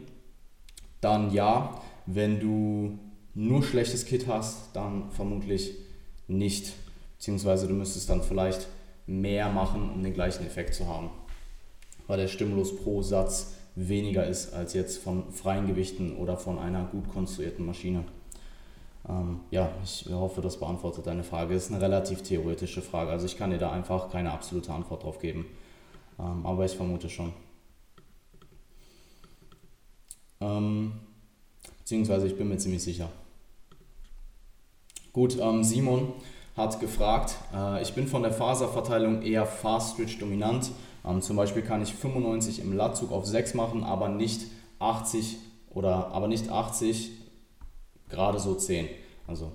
[1.03, 1.79] dann ja.
[2.07, 2.99] Wenn du
[3.35, 5.75] nur schlechtes Kit hast, dann vermutlich
[6.29, 6.73] nicht.
[7.19, 8.69] Beziehungsweise du müsstest dann vielleicht
[9.07, 11.11] mehr machen, um den gleichen Effekt zu haben.
[12.07, 16.85] Weil der Stimulus pro Satz weniger ist als jetzt von freien Gewichten oder von einer
[16.85, 18.05] gut konstruierten Maschine.
[19.09, 21.55] Ähm, ja, ich hoffe, das beantwortet deine Frage.
[21.55, 25.21] Ist eine relativ theoretische Frage, also ich kann dir da einfach keine absolute Antwort drauf
[25.21, 25.47] geben.
[26.19, 27.33] Ähm, aber ich vermute schon.
[30.41, 30.93] Ähm,
[31.79, 33.09] beziehungsweise ich bin mir ziemlich sicher.
[35.12, 36.12] Gut, ähm, Simon
[36.57, 40.71] hat gefragt, äh, ich bin von der Faserverteilung eher Fast Switch dominant
[41.09, 44.42] ähm, zum Beispiel kann ich 95 im Latzug auf 6 machen, aber nicht
[44.79, 45.38] 80
[45.71, 47.11] oder aber nicht 80,
[48.09, 48.88] gerade so 10.
[49.27, 49.53] Also,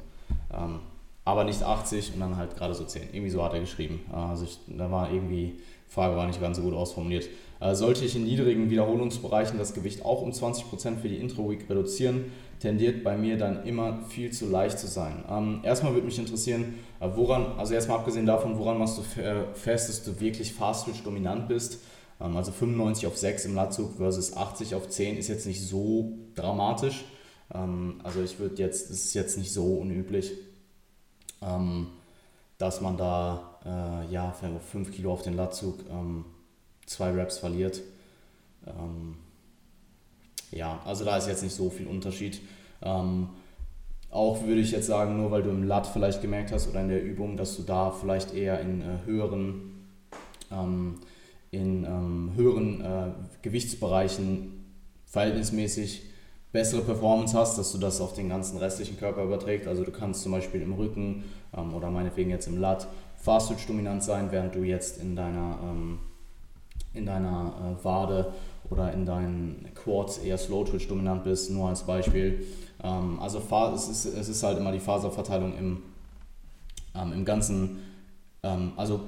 [0.52, 0.80] ähm,
[1.26, 3.10] aber nicht 80 und dann halt gerade so 10.
[3.14, 4.02] Irgendwie so hat er geschrieben.
[4.12, 7.30] Äh, also ich, da war irgendwie, Frage war nicht ganz so gut ausformuliert.
[7.60, 12.32] Äh, sollte ich in niedrigen Wiederholungsbereichen das Gewicht auch um 20% für die Intro-Week reduzieren,
[12.60, 15.24] tendiert bei mir dann immer viel zu leicht zu sein.
[15.30, 19.54] Ähm, erstmal würde mich interessieren, äh, woran, also erstmal abgesehen davon, woran machst du äh,
[19.54, 21.80] fest, dass du wirklich Fast-Switch dominant bist?
[22.22, 26.18] Ähm, also 95 auf 6 im Latzug versus 80 auf 10 ist jetzt nicht so
[26.36, 27.06] dramatisch.
[27.54, 30.32] Ähm, also ich würde jetzt, es ist jetzt nicht so unüblich,
[31.42, 31.88] ähm,
[32.58, 36.26] dass man da äh, ja, für 5 Kilo auf den Latzug ähm,
[36.86, 37.82] zwei Reps verliert.
[38.68, 39.18] Ähm,
[40.56, 42.42] ja, also da ist jetzt nicht so viel Unterschied.
[42.82, 43.30] Ähm,
[44.10, 46.90] auch würde ich jetzt sagen, nur weil du im Lat vielleicht gemerkt hast oder in
[46.90, 49.88] der Übung, dass du da vielleicht eher in äh, höheren,
[50.52, 50.96] ähm,
[51.52, 53.12] in ähm, höheren äh,
[53.42, 54.66] Gewichtsbereichen
[55.06, 56.04] verhältnismäßig
[56.52, 59.68] bessere Performance hast, dass du das auf den ganzen restlichen Körper überträgst.
[59.68, 61.24] Also du kannst zum Beispiel im Rücken
[61.58, 62.88] ähm, oder meinetwegen jetzt im Lat
[63.18, 66.00] Fast dominant sein, während du jetzt in deiner, ähm,
[66.94, 68.34] in deiner äh, Wade
[68.70, 72.46] oder in deinen Quads eher Slow Twitch dominant bist, nur als Beispiel.
[72.84, 73.42] Ähm, also
[73.76, 75.84] es ist, es ist halt immer die Faserverteilung im,
[76.96, 77.80] ähm, im ganzen,
[78.44, 79.02] ähm, also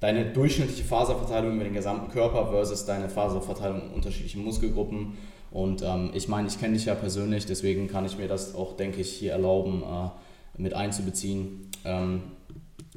[0.00, 5.18] deine durchschnittliche Faserverteilung über den gesamten Körper versus deine Faserverteilung in unterschiedlichen Muskelgruppen.
[5.50, 8.76] Und ähm, ich meine, ich kenne dich ja persönlich, deswegen kann ich mir das auch,
[8.76, 10.08] denke ich, hier erlauben, äh,
[10.60, 11.68] mit einzubeziehen.
[11.84, 12.22] Ähm,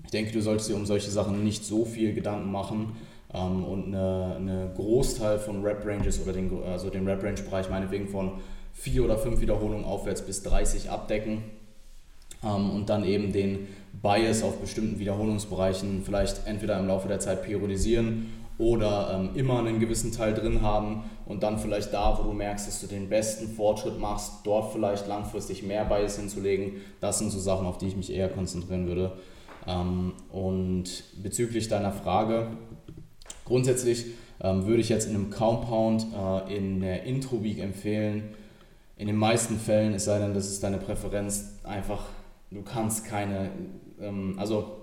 [0.04, 2.94] ich denke, du solltest dir um solche Sachen nicht so viel Gedanken machen
[3.33, 8.39] ähm, und eine, eine, Großteil von Rep-Ranges oder den, also den Rep-Range-Bereich meinetwegen von
[8.73, 11.43] vier oder fünf Wiederholungen aufwärts bis 30 abdecken
[12.43, 13.67] ähm, und dann eben den
[14.01, 19.79] Bias auf bestimmten Wiederholungsbereichen vielleicht entweder im Laufe der Zeit periodisieren oder ähm, immer einen
[19.79, 23.49] gewissen Teil drin haben und dann vielleicht da, wo du merkst, dass du den besten
[23.49, 26.73] Fortschritt machst, dort vielleicht langfristig mehr Bias hinzulegen.
[27.01, 29.13] Das sind so Sachen, auf die ich mich eher konzentrieren würde.
[29.67, 32.47] Ähm, und bezüglich deiner Frage,
[33.45, 34.08] grundsätzlich
[34.41, 38.36] ähm, würde ich jetzt in einem Compound äh, in der Intro Week empfehlen,
[38.97, 42.05] in den meisten Fällen, es sei denn, das ist deine Präferenz, einfach,
[42.51, 43.51] du kannst keine,
[44.01, 44.77] ähm, also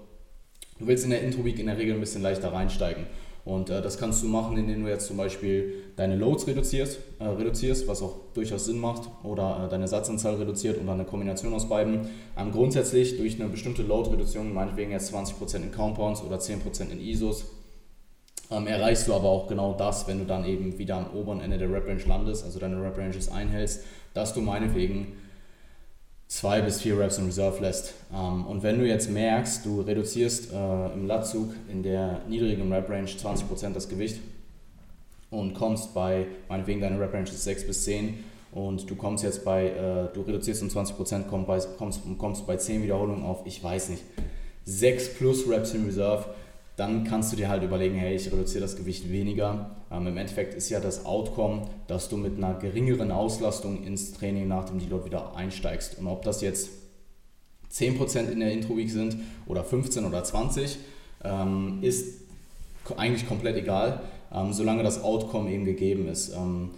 [0.78, 3.06] du willst in der Intro Week in der Regel ein bisschen leichter reinsteigen.
[3.44, 7.24] Und äh, das kannst du machen, indem du jetzt zum Beispiel deine Loads reduzierst, äh,
[7.24, 11.52] reduzierst was auch durchaus Sinn macht, oder äh, deine Satzanzahl reduziert und dann eine Kombination
[11.52, 12.08] aus beiden.
[12.38, 17.46] Ähm, grundsätzlich durch eine bestimmte Load-Reduktion, meinetwegen jetzt 20% in Compounds oder 10% in ISOs,
[18.50, 21.58] ähm, erreichst du aber auch genau das, wenn du dann eben wieder am oberen Ende
[21.58, 23.82] der Rep-Range landest, also deine Rep-Ranges einhältst,
[24.14, 25.14] dass du meinetwegen
[26.32, 27.94] zwei bis vier Reps in Reserve lässt.
[28.12, 33.08] Ähm, und wenn du jetzt merkst, du reduzierst äh, im Latzug in der niedrigen Rep-Range
[33.08, 34.20] 20% das Gewicht
[35.30, 39.68] und kommst bei, meinetwegen deine Rep-Range ist 6 bis 10 und du kommst jetzt bei,
[39.68, 43.90] äh, du reduzierst um 20%, kommst bei, kommst, kommst bei 10 Wiederholungen auf, ich weiß
[43.90, 44.02] nicht,
[44.64, 46.26] 6 plus Reps in Reserve,
[46.76, 49.76] dann kannst du dir halt überlegen, hey, ich reduziere das Gewicht weniger.
[49.90, 54.48] Ähm, Im Endeffekt ist ja das Outcome, dass du mit einer geringeren Auslastung ins Training
[54.48, 55.98] nach dem Deload wieder einsteigst.
[55.98, 56.70] Und ob das jetzt
[57.72, 60.78] 10% in der Intro-Week sind oder 15 oder 20,
[61.24, 62.22] ähm, ist
[62.96, 64.00] eigentlich komplett egal,
[64.32, 66.34] ähm, solange das Outcome eben gegeben ist.
[66.34, 66.70] Ähm,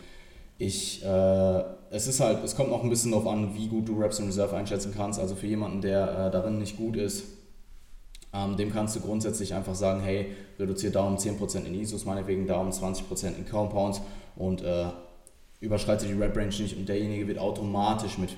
[0.58, 3.98] ich, äh, es ist halt, es kommt noch ein bisschen darauf an, wie gut du
[3.98, 5.20] Reps in Reserve einschätzen kannst.
[5.20, 7.24] Also für jemanden, der äh, darin nicht gut ist,
[8.34, 12.46] ähm, dem kannst du grundsätzlich einfach sagen, hey, reduziere da um 10% in ISOs, meinetwegen
[12.46, 14.02] da um 20% in Compounds
[14.36, 14.86] und äh,
[15.60, 18.36] überschreite die Rep Range nicht und derjenige wird automatisch mit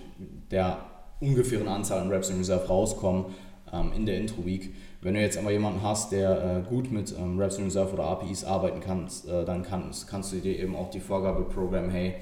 [0.50, 0.78] der
[1.20, 3.26] ungefähren Anzahl an Reps in Reserve rauskommen
[3.72, 4.74] ähm, in der Intro Week.
[5.00, 8.04] Wenn du jetzt aber jemanden hast, der äh, gut mit ähm, Reps in Reserve oder
[8.04, 12.14] APIs arbeiten kann, äh, dann kannst, kannst du dir eben auch die Vorgabe programmen, hey,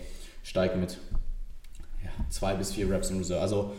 [0.43, 0.99] steig mit
[2.05, 3.41] ja, zwei bis vier Reps in Reserve.
[3.41, 3.73] Also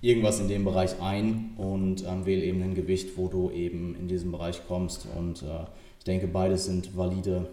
[0.00, 4.08] irgendwas in dem Bereich ein und ähm, wähle eben ein Gewicht, wo du eben in
[4.08, 5.06] diesem Bereich kommst.
[5.16, 5.64] Und äh,
[5.98, 7.48] ich denke, beides sind valide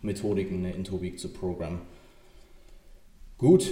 [0.00, 1.80] Methodiken, eine Intro-Week zu programmen.
[3.38, 3.70] Gut,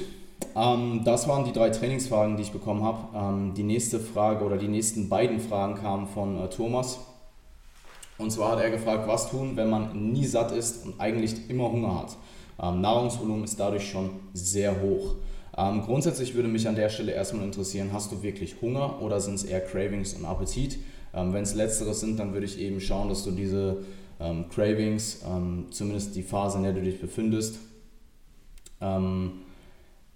[0.56, 3.16] ähm, das waren die drei Trainingsfragen, die ich bekommen habe.
[3.16, 6.98] Ähm, die nächste Frage oder die nächsten beiden Fragen kamen von äh, Thomas.
[8.18, 11.72] Und zwar hat er gefragt, was tun, wenn man nie satt ist und eigentlich immer
[11.72, 12.16] Hunger hat.
[12.62, 15.14] Ähm, Nahrungsvolumen ist dadurch schon sehr hoch.
[15.60, 19.34] Ähm, grundsätzlich würde mich an der Stelle erstmal interessieren, hast du wirklich Hunger oder sind
[19.34, 20.78] es eher Cravings und Appetit?
[21.12, 23.78] Ähm, Wenn es letzteres sind, dann würde ich eben schauen, dass du diese
[24.20, 27.58] ähm, Cravings, ähm, zumindest die Phase, in der du dich befindest,
[28.80, 29.32] ähm,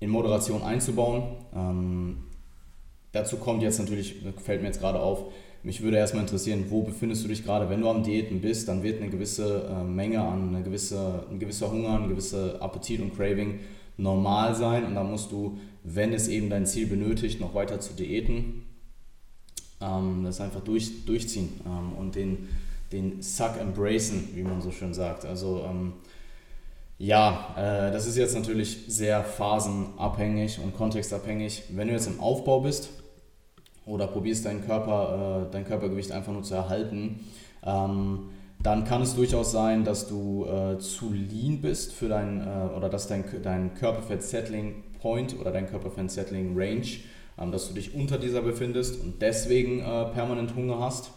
[0.00, 1.24] in Moderation einzubauen.
[1.54, 2.16] Ähm,
[3.12, 5.24] dazu kommt jetzt natürlich, fällt mir jetzt gerade auf,
[5.62, 7.68] mich würde erstmal interessieren, wo befindest du dich gerade?
[7.68, 11.38] Wenn du am Diäten bist, dann wird eine gewisse äh, Menge an, eine gewisse, ein
[11.38, 13.60] gewisser Hunger, ein gewisser Appetit und Craving
[13.96, 17.94] normal sein und dann musst du, wenn es eben dein Ziel benötigt, noch weiter zu
[17.94, 18.64] diäten,
[19.80, 22.48] ähm, das einfach durch, durchziehen ähm, und den,
[22.92, 25.24] den Suck embracen, wie man so schön sagt.
[25.24, 25.94] Also ähm,
[26.98, 31.64] ja, äh, das ist jetzt natürlich sehr phasenabhängig und kontextabhängig.
[31.70, 32.90] Wenn du jetzt im Aufbau bist
[33.84, 37.20] oder probierst deinen Körper, äh, dein Körpergewicht einfach nur zu erhalten,
[37.64, 38.30] ähm,
[38.64, 42.88] dann kann es durchaus sein, dass du äh, zu lean bist für dein, äh, oder
[42.88, 46.86] dass dein, dein Körperfett-Settling-Point oder dein Körperfett-Settling-Range,
[47.38, 51.10] ähm, dass du dich unter dieser befindest und deswegen äh, permanent Hunger hast.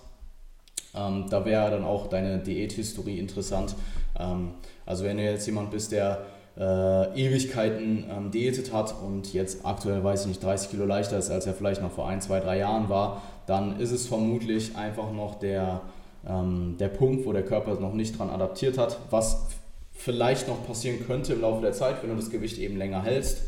[0.93, 3.75] Ähm, da wäre dann auch deine Diäthistorie interessant.
[4.19, 4.55] Ähm,
[4.85, 6.25] also wenn du jetzt jemand bist, der
[6.57, 11.29] äh, Ewigkeiten ähm, diätet hat und jetzt aktuell, weiß ich nicht, 30 Kilo leichter ist,
[11.29, 15.13] als er vielleicht noch vor ein, zwei, drei Jahren war, dann ist es vermutlich einfach
[15.13, 15.83] noch der
[16.25, 19.47] ähm, der Punkt, wo der Körper noch nicht dran adaptiert hat, was
[19.91, 23.41] vielleicht noch passieren könnte im Laufe der Zeit, wenn du das Gewicht eben länger hältst.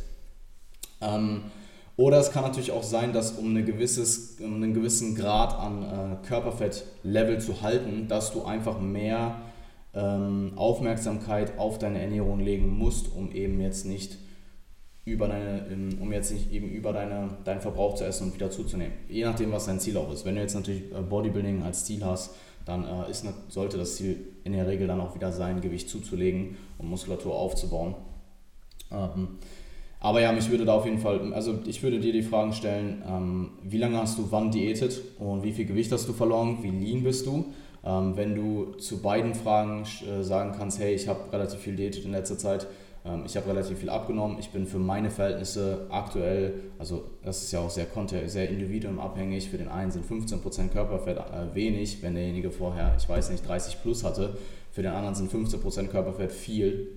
[1.01, 1.43] Ähm,
[1.95, 5.83] oder es kann natürlich auch sein, dass um, eine gewisses, um einen gewissen Grad an
[5.83, 9.41] äh, Körperfettlevel zu halten, dass du einfach mehr
[9.93, 14.17] ähm, Aufmerksamkeit auf deine Ernährung legen musst, um eben jetzt nicht
[15.03, 15.65] über deine,
[15.99, 18.93] um jetzt nicht eben über deine, deinen Verbrauch zu essen und wieder zuzunehmen.
[19.09, 20.23] Je nachdem, was dein Ziel auch ist.
[20.23, 22.35] Wenn du jetzt natürlich äh, Bodybuilding als Ziel hast,
[22.69, 26.57] dann äh, ist, sollte das Ziel in der Regel dann auch wieder sein, Gewicht zuzulegen
[26.77, 27.95] und Muskulatur aufzubauen.
[28.91, 29.39] Ähm,
[29.99, 33.03] aber ja, mich würde da auf jeden Fall, also ich würde dir die Fragen stellen,
[33.05, 36.69] ähm, wie lange hast du wann diätet und wie viel Gewicht hast du verloren, wie
[36.69, 37.45] lean bist du?
[37.83, 42.05] Ähm, wenn du zu beiden Fragen äh, sagen kannst, hey, ich habe relativ viel diätet
[42.05, 42.67] in letzter Zeit,
[43.25, 47.59] ich habe relativ viel abgenommen, ich bin für meine Verhältnisse aktuell, also das ist ja
[47.59, 47.87] auch sehr,
[48.25, 53.29] sehr individuumabhängig, für den einen sind 15% Körperfett äh, wenig, wenn derjenige vorher, ich weiß
[53.31, 54.37] nicht, 30 plus hatte,
[54.71, 56.87] für den anderen sind 15% Körperfett viel.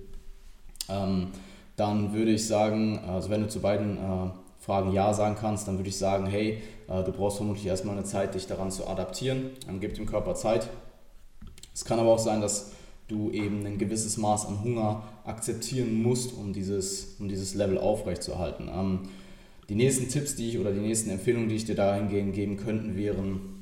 [0.89, 1.29] Ähm,
[1.75, 5.77] dann würde ich sagen, also wenn du zu beiden äh, Fragen Ja sagen kannst, dann
[5.77, 9.51] würde ich sagen, hey, äh, du brauchst vermutlich erstmal eine Zeit, dich daran zu adaptieren.
[9.65, 10.69] Dann gib dem Körper Zeit.
[11.73, 12.71] Es kann aber auch sein, dass
[13.13, 18.69] du eben ein gewisses Maß an Hunger akzeptieren musst, um dieses, um dieses Level aufrechtzuerhalten.
[18.73, 18.99] Ähm,
[19.69, 22.97] die nächsten Tipps, die ich oder die nächsten Empfehlungen, die ich dir dahingehend geben könnten,
[22.97, 23.53] wären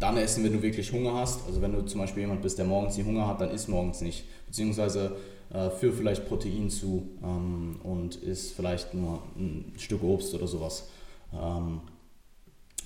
[0.00, 1.46] dann essen, wenn du wirklich Hunger hast.
[1.46, 4.00] Also wenn du zum Beispiel jemand bist, der morgens nicht Hunger hat, dann isst morgens
[4.00, 4.24] nicht.
[4.46, 5.16] Beziehungsweise
[5.52, 10.88] äh, führ vielleicht Protein zu ähm, und isst vielleicht nur ein Stück Obst oder sowas.
[11.32, 11.80] Ähm,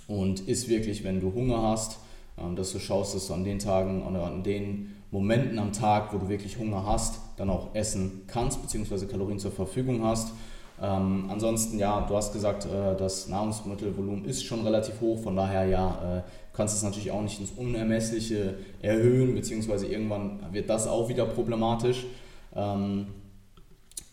[0.08, 2.00] und isst wirklich, wenn du Hunger hast,
[2.38, 6.12] ähm, dass du schaust, dass du an den Tagen oder an den Momenten am Tag,
[6.12, 10.32] wo du wirklich Hunger hast, dann auch essen kannst, beziehungsweise Kalorien zur Verfügung hast.
[10.80, 15.66] Ähm, ansonsten, ja, du hast gesagt, äh, das Nahrungsmittelvolumen ist schon relativ hoch, von daher,
[15.66, 16.22] ja, äh,
[16.54, 22.06] kannst es natürlich auch nicht ins Unermessliche erhöhen, beziehungsweise irgendwann wird das auch wieder problematisch.
[22.54, 23.08] Ähm,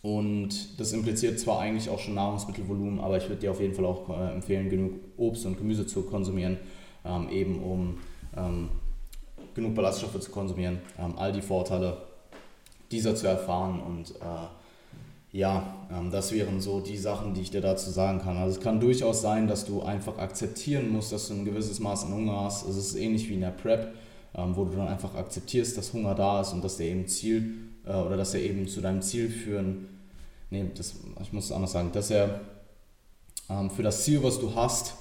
[0.02, 3.86] und das impliziert zwar eigentlich auch schon Nahrungsmittelvolumen, aber ich würde dir auf jeden Fall
[3.86, 6.58] auch äh, empfehlen, genug Obst und Gemüse zu konsumieren,
[7.04, 7.98] ähm, eben um
[8.36, 8.68] ähm,
[9.58, 11.98] genug Ballaststoffe zu konsumieren, ähm, all die Vorteile
[12.90, 17.60] dieser zu erfahren und äh, ja, ähm, das wären so die Sachen, die ich dir
[17.60, 18.38] dazu sagen kann.
[18.38, 22.04] Also es kann durchaus sein, dass du einfach akzeptieren musst, dass du ein gewisses Maß
[22.04, 22.66] an Hunger hast.
[22.66, 23.94] Es ist ähnlich wie in der Prep,
[24.34, 27.52] ähm, wo du dann einfach akzeptierst, dass Hunger da ist und dass der eben Ziel
[27.84, 29.88] äh, oder dass er eben zu deinem Ziel führen,
[30.50, 32.40] nee, das, ich muss es anders sagen, dass er
[33.50, 34.94] ähm, für das Ziel, was du hast,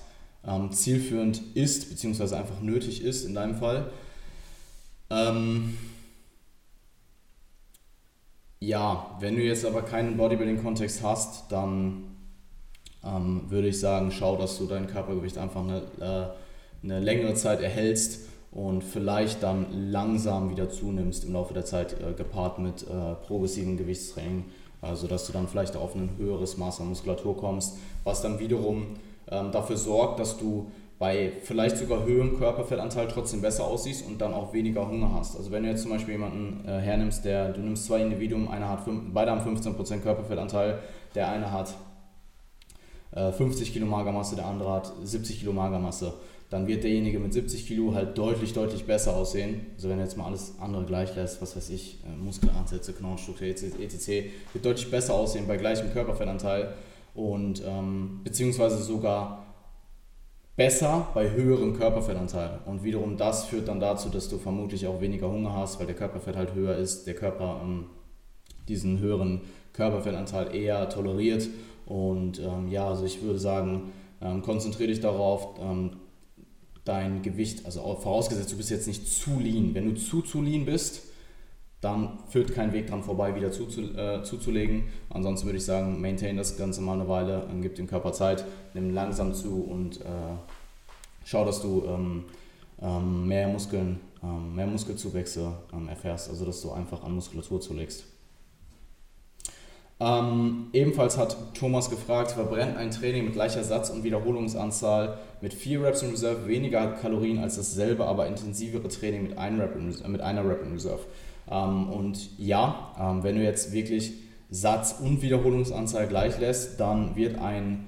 [0.46, 3.92] ähm, zielführend ist, beziehungsweise einfach nötig ist in deinem Fall.
[5.10, 5.78] Ähm,
[8.60, 12.04] ja, wenn du jetzt aber keinen Bodybuilding-Kontext hast, dann
[13.04, 17.62] ähm, würde ich sagen, schau, dass du dein Körpergewicht einfach eine, äh, eine längere Zeit
[17.62, 23.14] erhältst und vielleicht dann langsam wieder zunimmst im Laufe der Zeit, äh, gepaart mit äh,
[23.26, 24.46] progressivem Gewichtstraining,
[24.82, 28.96] also dass du dann vielleicht auf ein höheres Maß an Muskulatur kommst, was dann wiederum
[29.30, 34.34] ähm, dafür sorgt, dass du bei vielleicht sogar höherem Körperfettanteil trotzdem besser aussiehst und dann
[34.34, 35.38] auch weniger Hunger hast.
[35.38, 38.70] Also wenn du jetzt zum Beispiel jemanden äh, hernimmst, der, du nimmst zwei Individuen, einer
[38.70, 40.80] hat fünf, beide haben 15% Körperfettanteil,
[41.14, 41.76] der eine hat
[43.12, 46.14] äh, 50 Kilo Magermasse, der andere hat 70 Kilo Magermasse,
[46.50, 49.68] dann wird derjenige mit 70 Kilo halt deutlich, deutlich besser aussehen.
[49.76, 53.46] Also wenn du jetzt mal alles andere gleich lässt, was weiß ich, äh, Muskelansätze, Knochenstruktur,
[53.48, 56.74] etc., wird deutlich besser aussehen bei gleichem Körperfettanteil
[57.14, 59.47] und ähm, beziehungsweise sogar
[60.58, 62.60] besser bei höherem Körperfettanteil.
[62.66, 65.96] Und wiederum das führt dann dazu, dass du vermutlich auch weniger Hunger hast, weil der
[65.96, 67.86] Körperfett halt höher ist, der Körper ähm,
[68.68, 69.42] diesen höheren
[69.72, 71.48] Körperfettanteil eher toleriert.
[71.86, 75.92] Und ähm, ja, also ich würde sagen, ähm, konzentriere dich darauf, ähm,
[76.84, 79.76] dein Gewicht, also vorausgesetzt, du bist jetzt nicht zu lean.
[79.76, 81.04] Wenn du zu, zu lean bist,
[81.82, 84.86] dann führt kein Weg dran vorbei, wieder zuzu, äh, zuzulegen.
[85.10, 88.94] Ansonsten würde ich sagen, maintain das Ganze mal eine Weile, gib dem Körper Zeit, nimm
[88.94, 90.36] langsam zu und äh,
[91.24, 92.26] schau, dass du ähm,
[92.82, 98.06] ähm, mehr Muskeln, ähm, mehr Muskelzuwächse ähm, erfährst, also dass du einfach an Muskulatur zulegst.
[100.00, 105.84] Ähm, ebenfalls hat Thomas gefragt, verbrennt ein Training mit gleicher Satz- und Wiederholungsanzahl mit 4
[105.84, 110.22] Reps in Reserve weniger Kalorien als dasselbe, aber intensivere Training mit, ein Rep in, mit
[110.22, 111.02] einer Rep in Reserve?
[111.50, 114.14] Ähm, und ja, ähm, wenn du jetzt wirklich
[114.50, 117.88] Satz- und Wiederholungsanzahl gleich lässt, dann wird ein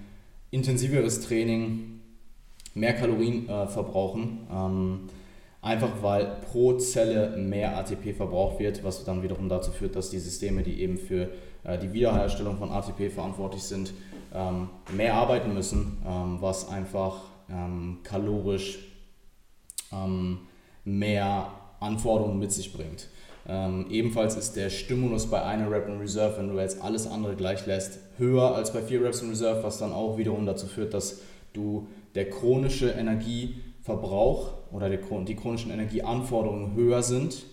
[0.52, 2.02] intensiveres Training
[2.74, 4.48] mehr Kalorien äh, verbrauchen.
[4.52, 5.00] Ähm,
[5.62, 10.20] einfach weil pro Zelle mehr ATP verbraucht wird, was dann wiederum dazu führt, dass die
[10.20, 11.30] Systeme, die eben für
[11.64, 13.94] äh, die Wiederherstellung von ATP verantwortlich sind,
[14.34, 18.80] ähm, mehr arbeiten müssen, ähm, was einfach ähm, kalorisch
[19.92, 20.40] ähm,
[20.86, 23.08] mehr Anforderungen mit sich bringt.
[23.52, 27.36] Ähm, ebenfalls ist der Stimulus bei einer Rep in Reserve, wenn du jetzt alles andere
[27.36, 30.94] gleich lässt, höher als bei vier Reps in Reserve, was dann auch wiederum dazu führt,
[30.94, 31.22] dass
[31.54, 37.44] du der chronische Energieverbrauch oder der, die chronischen Energieanforderungen höher sind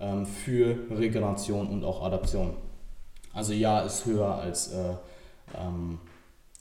[0.00, 2.54] ähm, für Regeneration und auch Adaption.
[3.32, 4.94] Also ja, ist höher als äh,
[5.56, 6.00] ähm,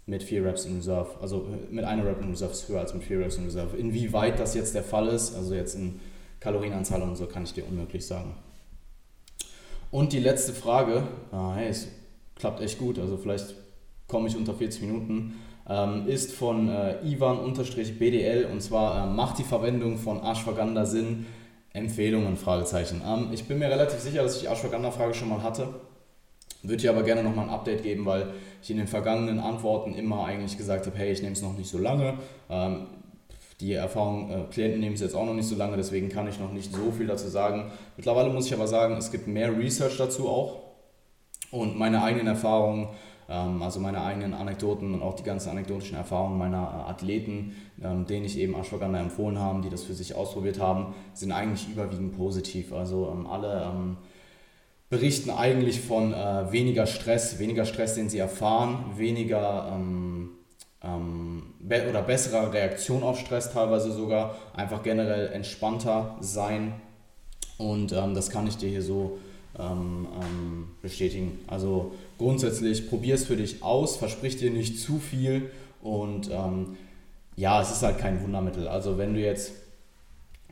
[0.05, 1.09] mit vier Reps in Reserve.
[1.19, 3.75] Also äh, mit einer Rep in Reserve ist höher als mit vier Reps in Reserve.
[3.75, 5.99] Inwieweit das jetzt der Fall ist, also jetzt in
[6.39, 8.35] Kalorienanzahl und so, kann ich dir unmöglich sagen.
[9.93, 11.87] Und die letzte Frage, ah, hey, es
[12.33, 13.53] klappt echt gut, also vielleicht
[14.07, 15.35] komme ich unter 40 Minuten,
[15.69, 21.27] ähm, ist von äh, Ivan-BDL und zwar äh, macht die Verwendung von Ashwagandha Sinn?
[21.73, 22.37] Empfehlungen?
[22.37, 23.03] Fragezeichen.
[23.07, 25.67] Ähm, ich bin mir relativ sicher, dass ich die Ashwagandha-Frage schon mal hatte.
[26.63, 30.25] Würde ich aber gerne nochmal ein Update geben, weil ich in den vergangenen Antworten immer
[30.25, 32.15] eigentlich gesagt habe, hey, ich nehme es noch nicht so lange.
[32.49, 32.87] Ähm,
[33.63, 36.39] die Erfahrung, äh, Klienten nehmen es jetzt auch noch nicht so lange, deswegen kann ich
[36.39, 37.71] noch nicht so viel dazu sagen.
[37.95, 40.59] Mittlerweile muss ich aber sagen, es gibt mehr Research dazu auch
[41.51, 42.89] und meine eigenen Erfahrungen,
[43.29, 48.05] ähm, also meine eigenen Anekdoten und auch die ganzen anekdotischen Erfahrungen meiner äh, Athleten, ähm,
[48.05, 52.17] denen ich eben Ashwagandha empfohlen habe, die das für sich ausprobiert haben, sind eigentlich überwiegend
[52.17, 52.73] positiv.
[52.73, 53.97] Also ähm, alle ähm,
[54.89, 59.71] berichten eigentlich von äh, weniger Stress, weniger Stress, den sie erfahren, weniger
[60.83, 66.73] ähm, be oder bessere Reaktion auf Stress teilweise sogar, einfach generell entspannter sein
[67.57, 69.19] und ähm, das kann ich dir hier so
[69.57, 71.39] ähm, ähm, bestätigen.
[71.47, 76.77] Also grundsätzlich probier es für dich aus, versprich dir nicht zu viel und ähm,
[77.35, 78.67] ja, es ist halt kein Wundermittel.
[78.67, 79.53] Also wenn du jetzt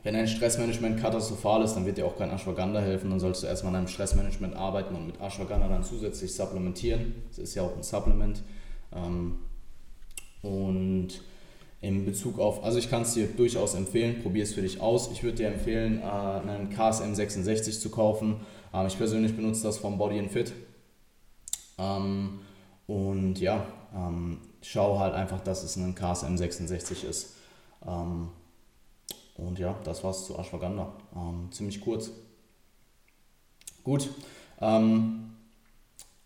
[0.04, 3.10] wenn dein Stressmanagement katastrophal ist, dann wird dir auch kein Ashwagandha helfen.
[3.10, 7.14] Dann solltest du erstmal an deinem Stressmanagement arbeiten und mit Ashwagandha dann zusätzlich supplementieren.
[7.28, 8.42] Das ist ja auch ein Supplement.
[8.92, 9.36] Ähm,
[10.42, 11.22] und
[11.82, 15.10] in Bezug auf, also ich kann es dir durchaus empfehlen, probier es für dich aus.
[15.10, 18.40] Ich würde dir empfehlen, äh, einen KSM 66 zu kaufen.
[18.72, 20.52] Ähm, ich persönlich benutze das vom Body and Fit.
[21.78, 22.38] Ähm,
[22.86, 27.36] und ja, ähm, schau halt einfach, dass es ein KSM 66 ist.
[29.34, 30.92] und ja, das war's zu Ashwagandha.
[31.50, 32.10] ziemlich kurz.
[33.82, 34.08] Gut,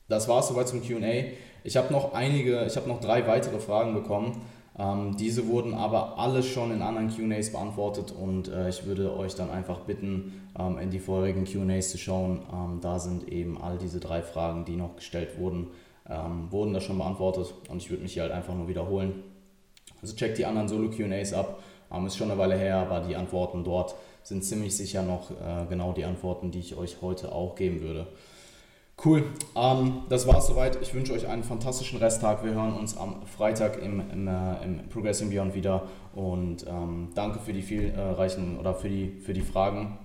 [0.08, 1.32] das war's soweit zum QA.
[1.66, 4.40] Ich habe noch einige, ich habe noch drei weitere Fragen bekommen.
[4.78, 9.34] Ähm, diese wurden aber alle schon in anderen QAs beantwortet und äh, ich würde euch
[9.34, 12.42] dann einfach bitten, ähm, in die vorherigen QAs zu schauen.
[12.52, 15.68] Ähm, da sind eben all diese drei Fragen, die noch gestellt wurden,
[16.08, 19.24] ähm, wurden da schon beantwortet und ich würde mich hier halt einfach nur wiederholen.
[20.00, 21.58] Also checkt die anderen Solo QAs ab.
[21.92, 25.66] Ähm, ist schon eine Weile her, aber die Antworten dort sind ziemlich sicher noch äh,
[25.68, 28.06] genau die Antworten, die ich euch heute auch geben würde.
[29.04, 30.80] Cool, ähm, das war's soweit.
[30.80, 32.42] Ich wünsche euch einen fantastischen Resttag.
[32.42, 35.82] Wir hören uns am Freitag im, im, äh, im Progressing Beyond wieder
[36.14, 39.98] und ähm, danke für die vielreichen oder für die, für die Fragen,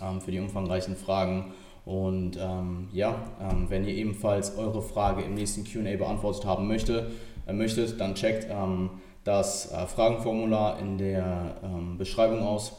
[0.00, 1.52] ähm, für die umfangreichen Fragen.
[1.84, 7.10] Und ähm, ja, ähm, wenn ihr ebenfalls eure Frage im nächsten QA beantwortet haben möchte,
[7.46, 8.90] äh, möchtet, dann checkt ähm,
[9.24, 11.56] das äh, Fragenformular in der
[11.98, 12.72] Beschreibung aus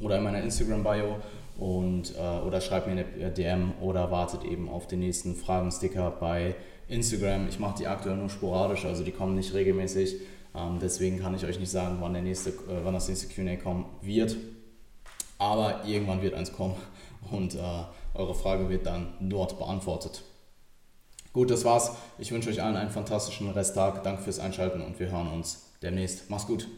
[0.00, 1.16] oder in meiner Instagram-Bio
[1.58, 6.54] und, äh, oder schreibt mir eine DM oder wartet eben auf den nächsten Fragensticker bei
[6.88, 7.48] Instagram.
[7.48, 10.16] Ich mache die aktuell nur sporadisch, also die kommen nicht regelmäßig.
[10.54, 13.56] Ähm, deswegen kann ich euch nicht sagen, wann, der nächste, äh, wann das nächste QA
[13.56, 14.36] kommen wird.
[15.38, 16.74] Aber irgendwann wird eins kommen
[17.30, 17.58] und äh,
[18.14, 20.22] eure Frage wird dann dort beantwortet.
[21.32, 21.92] Gut, das war's.
[22.18, 24.02] Ich wünsche euch allen einen fantastischen Resttag.
[24.02, 26.28] Danke fürs Einschalten und wir hören uns demnächst.
[26.28, 26.68] Mach's gut.